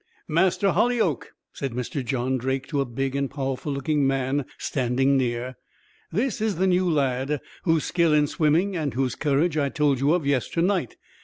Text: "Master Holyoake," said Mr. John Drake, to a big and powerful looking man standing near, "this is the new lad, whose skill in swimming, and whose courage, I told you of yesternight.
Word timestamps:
"Master 0.27 0.71
Holyoake," 0.71 1.29
said 1.53 1.73
Mr. 1.73 2.03
John 2.03 2.39
Drake, 2.39 2.65
to 2.69 2.81
a 2.81 2.85
big 2.85 3.15
and 3.15 3.29
powerful 3.29 3.71
looking 3.71 4.07
man 4.07 4.45
standing 4.57 5.15
near, 5.15 5.57
"this 6.11 6.41
is 6.41 6.55
the 6.55 6.65
new 6.65 6.89
lad, 6.89 7.39
whose 7.65 7.83
skill 7.85 8.11
in 8.11 8.25
swimming, 8.25 8.75
and 8.75 8.95
whose 8.95 9.13
courage, 9.13 9.59
I 9.59 9.69
told 9.69 9.99
you 9.99 10.15
of 10.15 10.25
yesternight. 10.25 10.97